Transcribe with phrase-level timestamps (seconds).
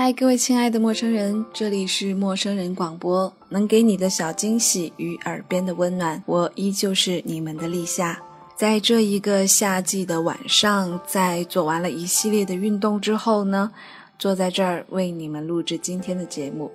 [0.00, 8.16] 嗨，各位亲爱的陌生人，这里是陌生人广播，能给你的小惊喜与耳边的温暖，我依旧是你们的立夏。
[8.54, 13.72] 在这一个夏季的晚上，在做完了一系列的运动之后呢，
[14.20, 16.70] 坐在这儿为你们录制今天的节目。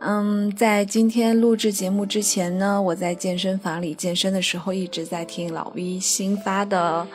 [0.00, 7.08] 嗯，在今天录制节目之前呢，我在健身房里健身的时候，一直在听老 V 新发的，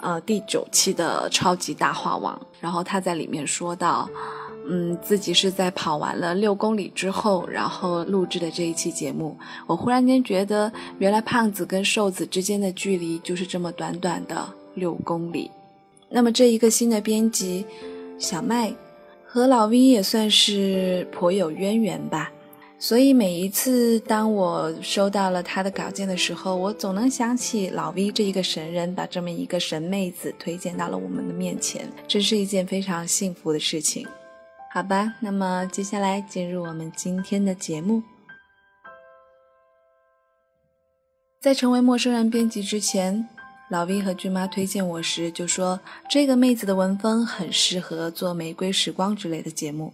[0.00, 4.08] 呃，第九期的超级大话王，然后他在里面说到。
[4.68, 9.36] 嗯，自己是在跑完了六公里之后，然后录制的这一期节目。
[9.66, 15.50] 我忽然间觉得，原来胖子跟瘦子之间的距离就是这么短短的六公里。
[16.08, 17.66] 那么这一个新的编辑
[18.18, 18.72] 小麦
[19.26, 22.30] 和老 V 也算是颇有渊源吧。
[22.78, 34.06] 所以每一次当我收到了他的稿件的时候，我总能想起老 V 这一个神人，把这么一个神妹子推荐到了我们的面前，这是一件非常幸福的事情。
[34.72, 38.02] 好吧，那么接下来进入我们今天的节目。
[41.42, 43.28] 在成为陌生人编辑之前，
[43.68, 45.78] 老 V 和俊妈推荐我时就说，
[46.08, 49.92] 这个妹子的文风很适合做《玫瑰时光》之类的节目。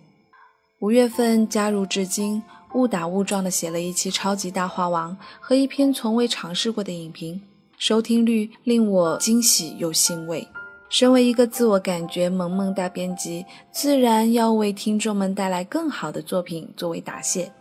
[0.78, 2.40] 五月份加入至今，
[2.74, 7.42] 误打误撞的写了一期超级大话王和一篇从未尝试过的影评，
[7.78, 10.46] 收听率令我惊喜又欣慰。
[10.90, 17.52] 身为一个自我感觉萌萌大编辑，自然要为听众们带来更好的作品作为答谢。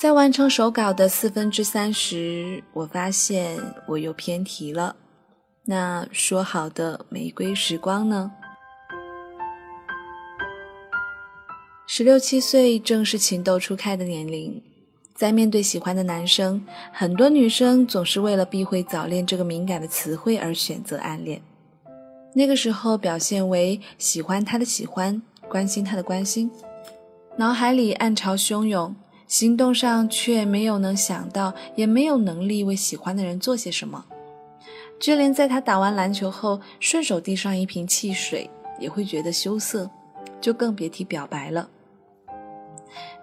[0.00, 4.96] 在完成手稿的四分之三时，我发现我又偏题了。
[5.64, 8.32] 那说好的玫瑰时光呢？
[11.86, 14.62] 十六七岁正是情窦初开的年龄，
[15.14, 21.40] 在面对喜欢的男生，很多女生总是为了避讳“早恋”这个敏感的词汇而选择暗恋。
[22.34, 26.50] 那个时候表现为喜欢他的喜欢，关心他的关心，
[27.36, 28.94] 脑海里暗潮汹涌，
[29.26, 34.04] 行动上却没有能想到，也没有能力为喜欢的人做些什么。
[35.00, 39.90] 就连在他打完篮球后顺手递上一瓶汽水，也会觉得羞涩，
[40.40, 41.68] 就更别提表白了。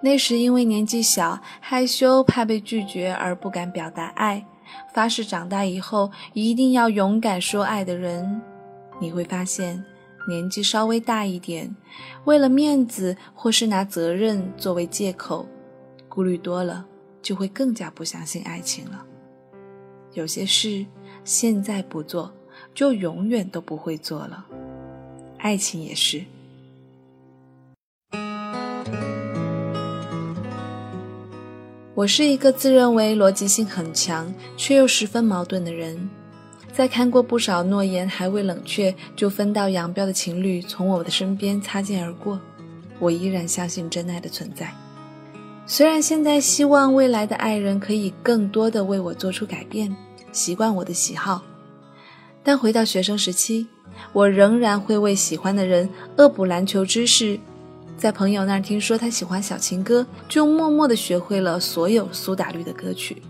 [0.02, 4.46] 那时因为年纪小，害羞，怕被拒绝而不敢表达爱，
[4.94, 8.42] 发誓长大以后一定要勇敢说爱的人。
[9.00, 9.84] 你会发现，
[10.28, 11.76] 年纪稍微大一点，
[12.24, 15.46] 为了面子或是拿责任作为借口，
[16.08, 16.86] 顾虑多了，
[17.22, 19.06] 就会更加不相信爱情了。
[20.14, 20.86] 有些事
[21.24, 22.34] 现在不做，
[22.74, 24.46] 就永远都不会做了。
[25.38, 26.24] 爱情也是。
[31.94, 36.10] 我是一个自认为逻辑性很强，却又十分矛盾的人。
[36.76, 42.38] 在看过不少诺言还未冷却就分道扬镳的情侣从我的身边擦肩而过，
[43.00, 44.74] 我依然相信真爱的存在。
[45.66, 49.96] 虽然现在希望未来的爱人可以更多的为我做出改变，
[50.34, 51.42] 习惯我的喜好，
[52.44, 53.66] 但回到学生时期，
[54.12, 57.40] 我仍然会为喜欢的人恶补篮球知识。
[57.96, 63.22] 在朋友那儿听说他喜欢小情歌，就默默的学会了所有苏打绿的歌曲，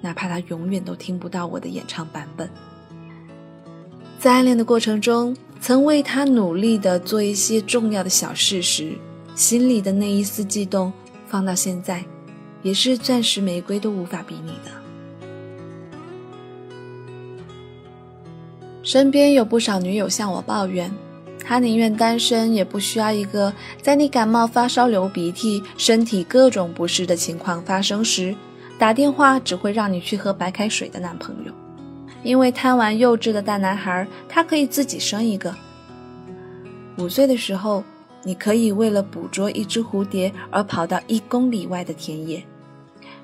[0.00, 2.48] 哪怕他永远都听不到我的演唱版本。
[4.26, 8.94] 在暗恋的过程中，曾为他努力的做一些重要的小事时，
[9.36, 10.92] 心里的那一丝悸动，
[11.28, 12.04] 放到现在，
[12.60, 14.72] 也是钻石玫瑰都无法比拟的。
[18.82, 20.92] 身边有不少女友向我抱怨，
[21.44, 28.34] 她宁愿单身，也不需要一个在你感冒、发烧、流鼻涕、身体各种不适的情况发生时，
[28.76, 31.52] 打电话只会让你去喝白开水的男朋友。
[32.26, 35.54] 因为贪玩幼稚的大男孩，他可以自己生一个。
[36.98, 37.84] 五岁的时候，
[38.24, 42.40] 你可以为了捕捉一只蝴蝶而跑到一公里外的田野；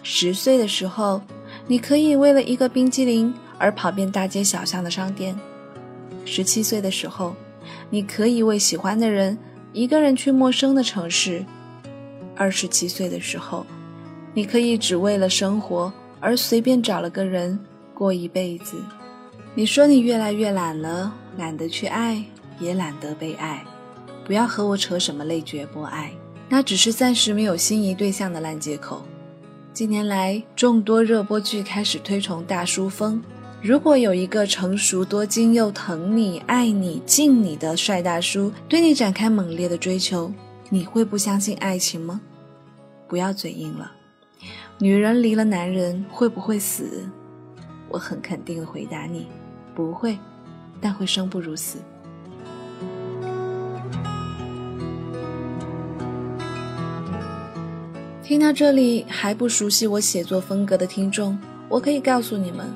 [0.04, 1.20] 十岁的时候，
[1.66, 5.34] 你可以为了一个冰激凌而跑遍大街小巷的商店；
[6.24, 7.34] 十七岁的时候，
[7.90, 9.36] 你可以为喜欢的人
[9.72, 11.44] 一个人去陌生的城市；
[12.36, 13.66] 二十七岁的时候，
[14.32, 17.58] 你可以只为了生活而随便找了个人
[17.94, 18.76] 过一辈子。
[19.54, 22.24] 你说你越来越懒了，懒得去爱，
[22.58, 23.64] 也懒得被爱。
[24.24, 26.12] 不要和我扯什么累觉不爱，
[26.48, 29.02] 那只是暂时没有心仪对象的烂借口。
[29.72, 33.22] 近年来，众多热播剧开始推崇大叔风。
[33.60, 40.32] 如果有一个成熟多金又疼你、爱你、敬你的帅大叔对你展开猛烈的追求，
[40.68, 42.20] 你会不相信爱情吗？
[43.08, 43.92] 不要嘴硬了。
[44.78, 47.08] 女人离了男人会不会死？
[47.92, 49.26] 我很肯定的回答你。
[49.74, 50.18] 不会，
[50.80, 51.78] 但会生不如死。
[58.22, 62.66] 听到这里还不熟悉我写作风格的听众，我可以告诉你们，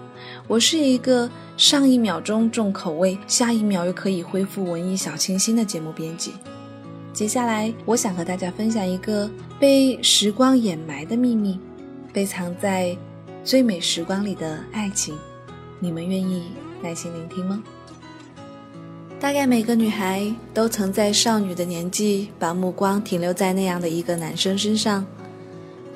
[0.46, 6.32] 我是一个上一秒钟重口味，下一秒又可以恢复文艺小清新的节目编辑。
[7.14, 11.58] 接下来，我想和大家分享一个被时光掩埋的秘密，
[12.12, 12.94] 被藏在
[13.46, 15.16] 最美时光里的爱情。
[15.78, 16.42] 你们愿意？
[16.82, 17.62] 耐心聆听吗？
[19.20, 25.06] 大概每个女孩都曾在少女的年纪，把目光停留在那样的一个男生身上。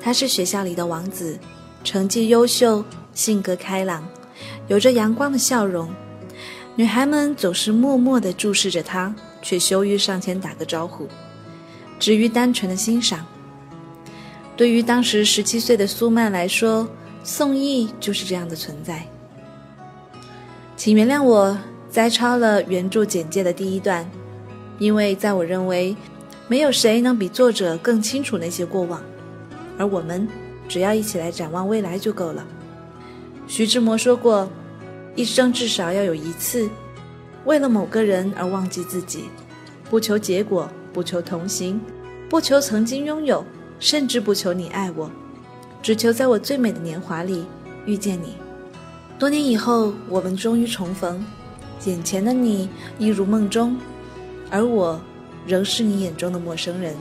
[0.01, 1.37] 他是学校里的王子，
[1.83, 4.07] 成绩优秀，性格开朗，
[4.69, 5.93] 有着阳光的笑容。
[6.77, 11.05] 女孩们总是默默地注视着他，却羞于上前打个招呼，
[11.99, 13.25] 止于单纯的欣赏。
[14.55, 16.87] 对于当时十七岁的苏曼来说，
[17.23, 19.05] 宋轶就是这样的存在。
[20.75, 21.57] 请原谅我
[21.91, 24.09] 摘抄了原著简介的第一段，
[24.79, 25.95] 因为在我认为，
[26.47, 29.01] 没有谁能比作者更清楚那些过往，
[29.77, 30.27] 而我们
[30.67, 32.45] 只要一起来展望未来就够了。
[33.47, 34.49] 徐志摩说过
[35.15, 36.69] ：“一生至少要有一次，
[37.45, 39.25] 为了某个人而忘记自己，
[39.89, 41.79] 不求结果，不求同行，
[42.29, 43.45] 不求曾经拥有，
[43.79, 45.11] 甚至不求你爱我，
[45.81, 47.45] 只求在我最美的年华里
[47.85, 48.35] 遇见你。”
[49.17, 51.23] 多年以后，我们终于重逢，
[51.85, 52.67] 眼前的你
[52.97, 53.77] 一如梦中，
[54.49, 54.99] 而我
[55.45, 56.95] 仍是你眼中的陌生人。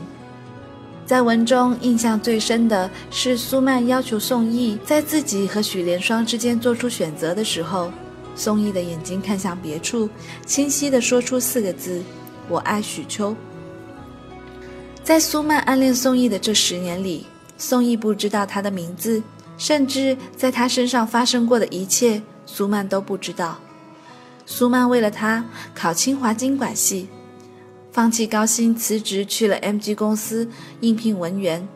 [1.06, 7.91] 在文中印象最深的是苏曼要求宋轶在自己和许连双之间做出选择的时候，
[8.37, 10.09] 宋轶的眼睛看向别处，
[10.47, 12.00] 清晰地说出四个字
[12.49, 13.35] ：“我爱许秋。”
[15.03, 17.27] 在苏曼暗恋宋轶的这十年里，
[17.61, 19.23] 宋轶不知道他的名字。
[19.57, 23.59] 甚至在他身上发生过的一切，苏曼都不知道。
[24.47, 27.09] 苏曼为了他考清华经管系，
[27.93, 30.49] 放弃高薪辞职去了 MG 公司
[30.81, 31.69] 应聘文员。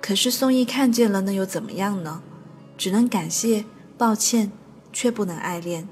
[0.00, 2.22] 可是宋轶看见了，那又怎么样呢？
[2.78, 3.66] 只能感谢、
[3.98, 4.50] 抱歉，
[4.90, 5.86] 却不能爱恋。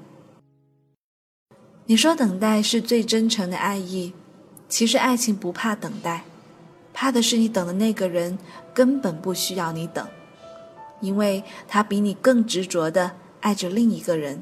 [1.85, 4.13] 你说等待是最真诚的爱意，
[4.67, 6.23] 其实爱情不怕等待，
[6.91, 8.39] 怕的是你等的那个人
[8.73, 10.05] 根本不需要你等。
[11.01, 13.11] 因为他比你更执着地
[13.41, 14.41] 爱着另一个人。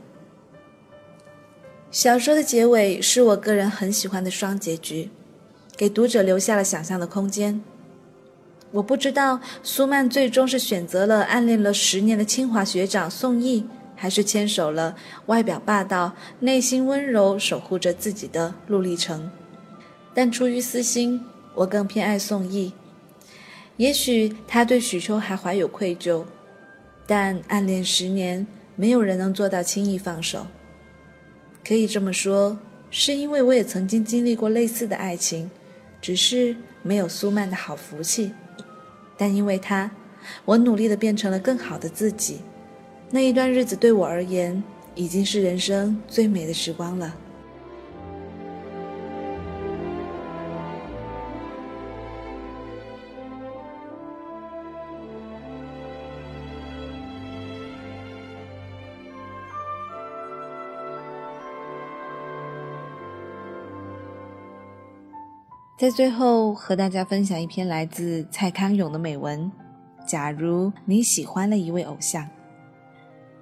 [1.89, 5.09] 小说的结尾是我个人很喜欢的双结局，
[5.75, 7.63] 给读者留下了想象的空间。
[8.69, 14.95] 我不知道苏曼最终是选择了暗恋了十年的清华学长宋轶，还是牵手了
[15.25, 19.29] 外表霸道、内心温柔、守护着自己的陆励成。
[20.13, 21.25] 但出于私心，
[21.55, 22.71] 我更偏爱宋轶。
[23.81, 26.23] 也许他对许秋还怀有愧疚。
[27.07, 28.45] 但暗恋十年，
[28.75, 30.45] 没有人能做到轻易放手。
[31.67, 32.59] 可以这么说，
[32.91, 35.49] 是因为我也曾经经历过类似的爱情，
[35.99, 38.31] 只是没有苏曼的好福气。
[39.17, 39.89] 但因为他，
[40.45, 42.41] 我努力的变成了更好的自己。
[43.09, 47.15] 那一段日子对我而言，已经是人生最美的时光了。
[65.81, 69.51] 在最后和大家分享一篇来自蔡康永的美文。
[70.05, 72.23] 假如你喜欢了一位偶像，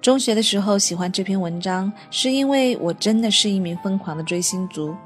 [0.00, 4.96] 中学的时候喜欢这篇文章，是因为我真的是一名疯狂的追星族。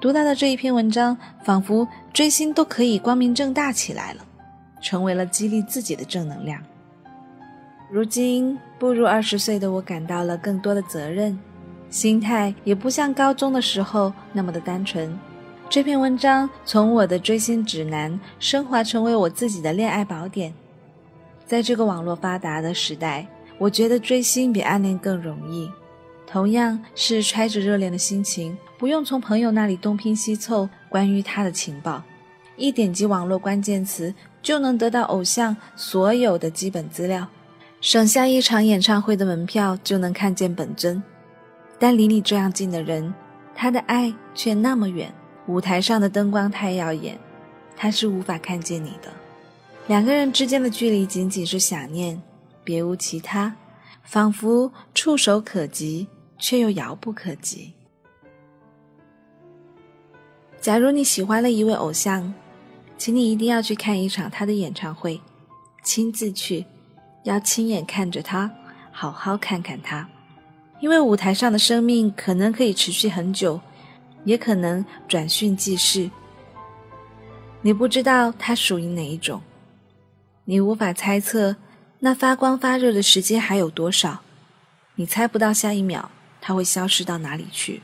[0.00, 4.24] 读到的这一篇文章，仿佛追星都可以光明正大起来了，
[4.80, 6.62] 成为了激励自己的正能量。
[7.90, 11.36] 如今步入二十岁的我，感到了更多的责任，
[11.88, 15.18] 心态也不像高中的时候那么的单纯。
[15.70, 20.52] 这篇文章从我的追星指南升华成为我自己的恋爱宝典。
[21.46, 23.24] 在这个网络发达的时代，
[23.56, 25.70] 我觉得追星比暗恋更容易。
[26.26, 32.02] 同样是揣着热恋的心情，不用从朋友那里东拼西凑关于他的情报，
[32.56, 34.12] 一点击网络关键词
[34.42, 37.24] 就能得到偶像所有的基本资料，
[37.80, 41.00] 省下一场演唱会的门票就能看见本尊。
[41.78, 43.14] 但离你这样近的人，
[43.54, 45.14] 他的爱却那么远。
[45.50, 47.18] 舞台上的灯光太耀眼，
[47.76, 49.10] 他是无法看见你的。
[49.88, 52.22] 两个人之间的距离仅仅是想念，
[52.62, 53.52] 别无其他，
[54.04, 56.06] 仿佛触手可及，
[56.38, 57.72] 却又遥不可及。
[60.60, 62.32] 假如你喜欢了一位偶像，
[62.96, 65.20] 请你一定要去看一场他的演唱会，
[65.82, 66.64] 亲自去，
[67.24, 68.48] 要亲眼看着他，
[68.92, 70.08] 好好看看他，
[70.78, 73.60] 因为舞台上的生命可能可以持续很久。
[74.24, 76.10] 也可能转瞬即逝。
[77.62, 79.42] 你不知道它属于哪一种，
[80.44, 81.56] 你无法猜测
[81.98, 84.20] 那发光发热的时间还有多少，
[84.94, 86.10] 你猜不到下一秒
[86.40, 87.82] 它会消失到哪里去，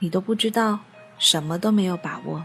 [0.00, 0.80] 你都不知道，
[1.18, 2.44] 什么都没有把握。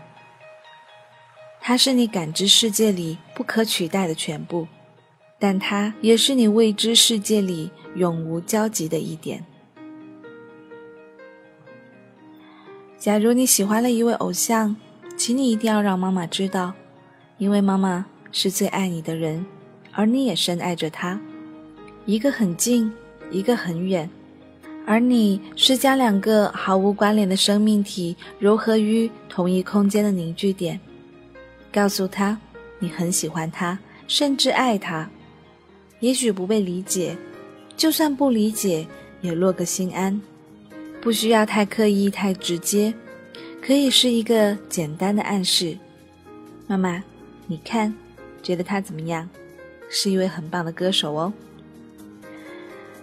[1.60, 4.68] 它是你感知世界里不可取代的全部，
[5.40, 9.44] 但它也是你未知世界里永无交集的一点。
[13.00, 14.76] 假如你喜欢了一位偶像，
[15.16, 16.74] 请你一定要让妈妈知道，
[17.38, 19.46] 因为妈妈是最爱你的人，
[19.92, 21.20] 而你也深爱着她。
[22.06, 22.92] 一个很近，
[23.30, 24.10] 一个很远，
[24.86, 30.80] 而你是将两个毫无关联的生命体糅合于同一空间的凝聚点。
[31.72, 32.36] 告诉他，
[32.80, 33.78] 你很喜欢他，
[34.08, 35.08] 甚至爱他。
[36.00, 37.16] 也许不被理解，
[37.76, 38.88] 就算不理解，
[39.22, 40.20] 也落个心安。
[41.08, 42.94] 不需要太刻意、太直接，
[43.62, 45.78] 可以是一个简单的暗示。
[46.68, 47.02] 妈妈，
[47.46, 47.96] 你看，
[48.44, 49.30] 觉得他怎么样？
[49.88, 51.32] 是一位很棒的歌手哦。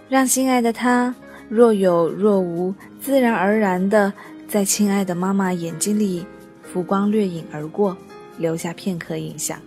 [0.07, 1.15] 让心爱的他
[1.49, 4.13] 若有若无、自然而然的
[4.47, 6.23] 在亲爱的妈妈眼睛里
[6.61, 7.97] 浮光掠影而过，
[8.37, 9.59] 留下片刻印象。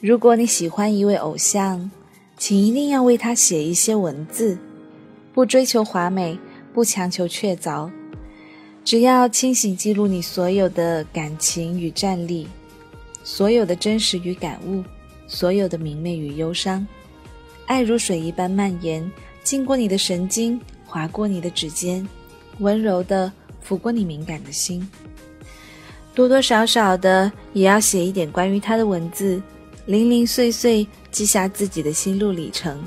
[0.00, 1.88] 如果你喜欢一位偶像，
[2.36, 4.58] 请一定要为他写一些文字。
[5.32, 6.38] 不追求华美，
[6.74, 7.90] 不强求确凿，
[8.84, 12.48] 只要清醒记录你所有的感情与战栗，
[13.22, 14.82] 所有的真实与感悟，
[15.28, 16.84] 所有的明媚与忧伤。
[17.66, 19.08] 爱如水一般蔓延，
[19.44, 22.06] 经过你的神经，划过你的指尖，
[22.58, 23.32] 温柔的
[23.64, 24.86] 抚过你敏感的心。
[26.12, 29.40] 多多少少的，也要写一点关于他的文字，
[29.86, 32.82] 零零碎碎记下自己的心路历程。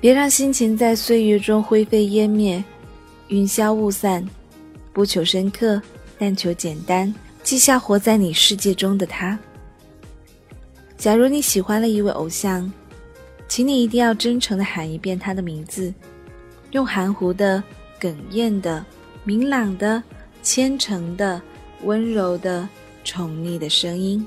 [0.00, 2.64] 别让心情在岁月中灰飞烟灭，
[3.28, 4.26] 云消雾散。
[4.94, 5.80] 不求深刻，
[6.18, 7.14] 但求简单。
[7.42, 9.38] 记下活在你世界中的他。
[10.96, 12.70] 假如你喜欢了一位偶像，
[13.46, 15.92] 请你一定要真诚地喊一遍他的名字，
[16.72, 17.62] 用含糊的、
[18.00, 18.84] 哽咽的、
[19.22, 20.02] 明朗的、
[20.42, 21.40] 虔诚的、
[21.84, 22.68] 温柔的、
[23.04, 24.26] 宠溺的声音，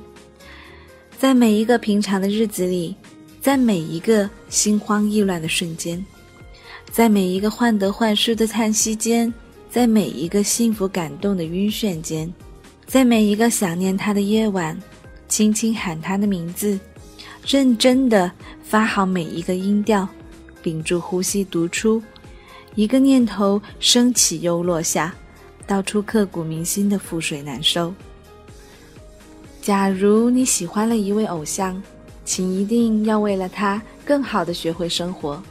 [1.18, 2.96] 在每一个平常的日子里。
[3.44, 6.02] 在每一个心慌意乱的瞬间，
[6.90, 9.32] 在每一个患得患失的叹息间，
[9.70, 12.34] 在每一个幸福感动的晕眩间，
[12.86, 14.82] 在每一个想念他的夜晚，
[15.28, 16.80] 轻轻喊他的名字，
[17.46, 18.32] 认真的
[18.64, 20.08] 发好每一个音调，
[20.62, 22.02] 屏住呼吸读出，
[22.76, 25.14] 一个念头升起又落下，
[25.68, 27.94] 道出刻骨铭心的覆水难收。
[29.62, 31.84] 假如你喜欢了一位偶像。
[32.26, 35.42] 请一定要为了他更好的学会生活。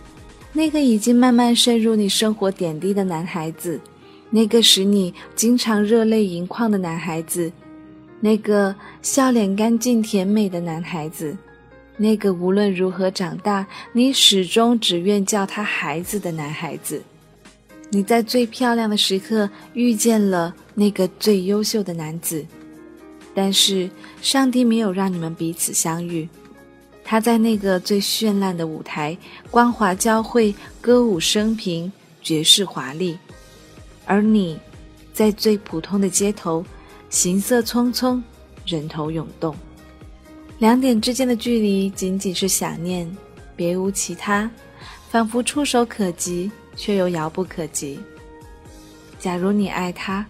[0.52, 3.81] 那个已经慢慢渗入你生活点滴的男孩子，
[4.31, 7.50] 那个使你经常热泪盈眶的男孩子，
[8.21, 11.37] 那个笑脸干净甜美的男孩子，
[11.97, 17.02] 那个无论如何长大，你始终只愿叫他孩子的男孩子。
[17.88, 22.45] 你在最漂亮的时刻遇见了那个最优秀的男子，
[23.35, 26.29] 但是上帝没有让你们彼此相遇。
[27.04, 29.16] 他在那个最绚烂的舞台，
[29.50, 31.92] 光华交汇，歌舞升平，
[32.23, 33.16] 绝世华丽；
[34.06, 34.59] 而你，
[35.12, 36.64] 在最普通的街头，
[37.11, 38.23] 行色匆匆，
[38.64, 39.54] 人头涌动。
[40.59, 43.11] 两点之间的距离，仅仅是想念，
[43.56, 44.50] 别无其他，
[45.11, 48.00] 仿佛触手可及，却又遥不可及。
[49.18, 50.25] 假如你爱他，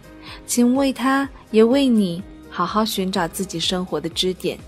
[0.46, 4.58] 请为他，也为你，好好寻找自己生活的支点。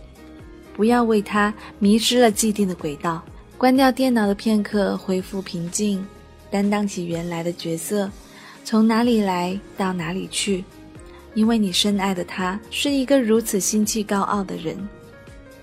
[0.74, 3.22] 不要为他迷失了既定的轨道，
[3.56, 6.04] 关掉电脑的片刻，恢复平静，
[6.50, 8.10] 担当起原来的角色，
[8.64, 10.64] 从哪里来到哪里去。
[11.34, 14.76] 因为你深爱的他是一个如此心气高傲的人，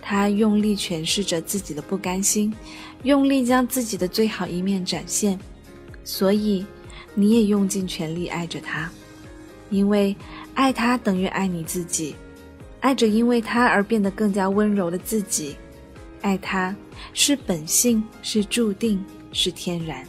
[0.01, 2.53] 他用力诠释着自己的不甘心，
[3.03, 5.39] 用力将自己的最好一面展现，
[6.03, 6.65] 所以
[7.13, 8.91] 你也用尽全力爱着他，
[9.69, 10.13] 因为
[10.55, 12.15] 爱他等于爱你自己。
[12.81, 15.55] 爱着因为他而变得更加温柔的自己。
[16.21, 16.75] 爱他
[17.13, 20.05] 是本性，是注定，是天然。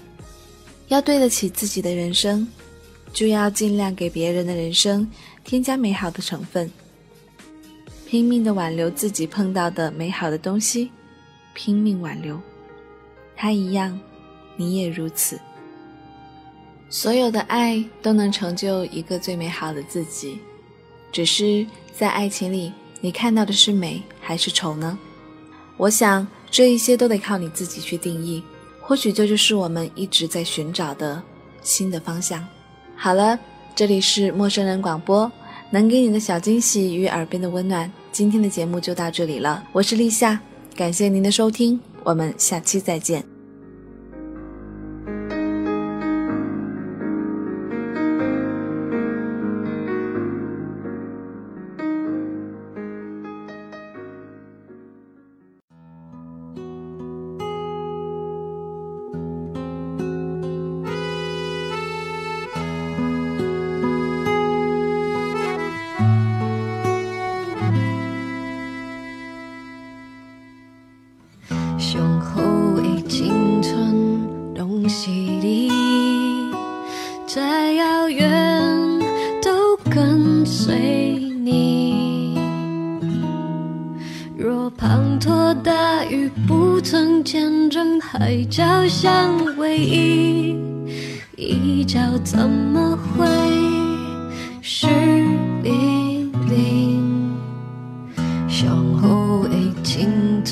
[0.88, 2.46] 要对得起自己的人生，
[3.12, 5.10] 就要尽量给别人的人生
[5.42, 6.70] 添加美好的成分，
[8.06, 10.90] 拼命的挽留自己碰到的美好的东西，
[11.54, 12.38] 拼命挽留。
[13.34, 13.98] 他一样，
[14.56, 15.38] 你也如此。
[16.90, 20.38] 所有的爱都能成就一个最美好的自己，
[21.12, 21.64] 只是
[21.94, 24.98] 在爱情里，你看到的是美还是丑呢？
[25.76, 28.42] 我想这一些都得靠你自己去定义。
[28.80, 31.22] 或许这就是我们一直在寻找的
[31.62, 32.44] 新的方向。
[32.96, 33.38] 好了，
[33.76, 35.30] 这里是陌生人广播，
[35.70, 37.90] 能给你的小惊喜与耳边的温暖。
[38.10, 40.38] 今天的节目就到这里了，我是立夏，
[40.74, 43.31] 感谢您的收听，我们下期再见。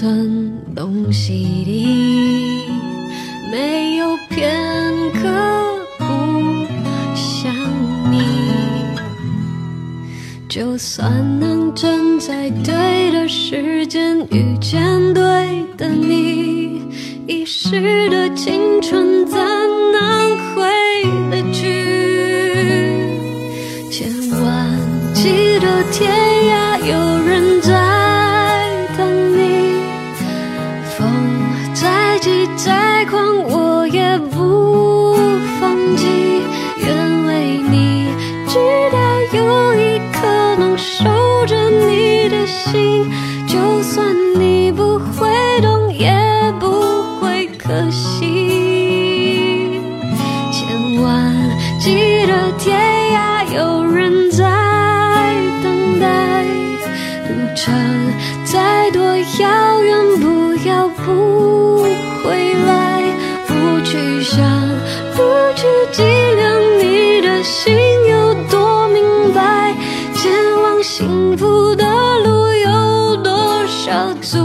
[0.01, 1.35] 存东西
[1.67, 1.85] 里，
[3.53, 4.51] 没有片
[5.13, 5.29] 刻
[5.99, 6.05] 不
[7.15, 7.55] 想
[8.11, 8.23] 你。
[10.49, 15.23] 就算能站在对的时间遇见对
[15.77, 16.81] 的你。
[17.27, 18.00] 已是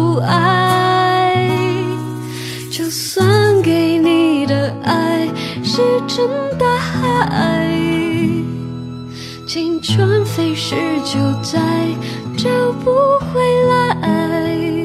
[0.05, 1.35] 不爱
[2.69, 5.27] 就算给你的爱
[5.63, 7.67] 石沉大海
[9.47, 11.59] 青春飞逝就再
[12.37, 12.49] 找
[12.83, 12.91] 不
[13.33, 14.84] 回来。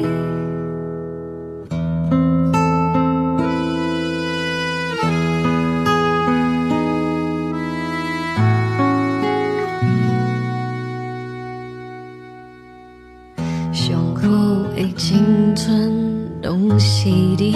[16.51, 17.55] 东西的，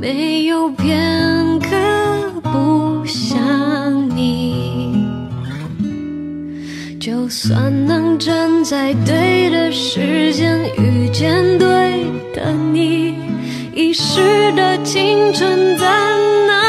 [0.00, 1.70] 没有片刻
[2.40, 5.04] 不想你。
[7.00, 13.16] 就算能站在对的时间遇见对的你，
[13.74, 15.84] 遗失的青春在
[16.46, 16.65] 哪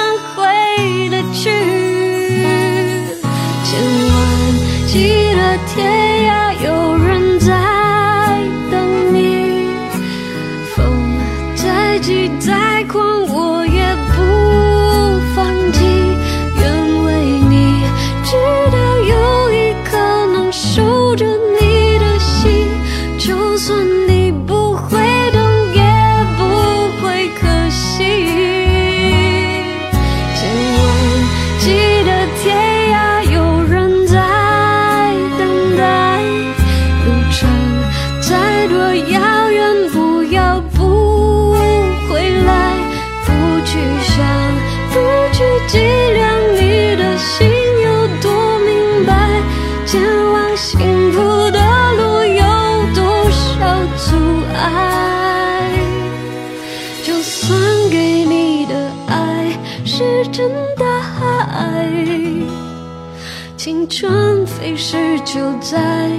[65.28, 66.10] 就在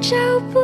[0.00, 0.16] 脚
[0.50, 0.63] 步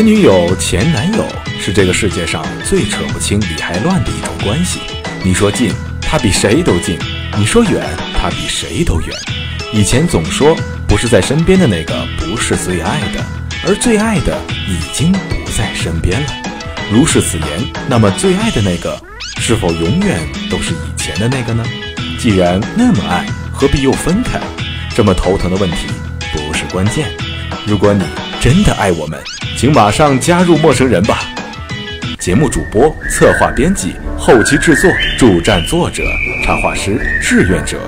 [0.00, 1.26] 前女友、前男友
[1.60, 4.80] 是这个世界上最扯不清理还乱的一种关系。
[5.22, 6.96] 你说近，他比谁都近；
[7.36, 7.86] 你说远，
[8.18, 9.10] 他比谁都远。
[9.74, 10.56] 以前总说
[10.88, 13.22] 不是在身边的那个不是最爱的，
[13.66, 16.28] 而最爱的已经不在身边了。
[16.90, 17.46] 如是此言，
[17.86, 18.98] 那么最爱的那个
[19.38, 21.62] 是否永远都是以前的那个呢？
[22.18, 24.40] 既然那么爱，何必又分开？
[24.94, 25.88] 这么头疼的问题
[26.32, 27.06] 不是关键。
[27.66, 28.02] 如果你
[28.40, 29.20] 真的爱我们，
[29.56, 31.20] 请马上加入陌生人吧！
[32.18, 36.02] 节目主播、策划、编辑、后期制作、助战作者、
[36.44, 37.78] 插画师、志愿者。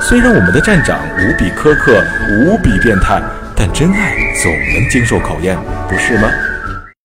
[0.00, 3.22] 虽然我们的站长无比苛刻、无比变态，
[3.56, 5.56] 但真爱总能经受考验，
[5.88, 6.28] 不是吗？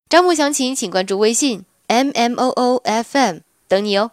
[0.10, 4.12] 招募详情请关注微信 m m o o f m，等你哦。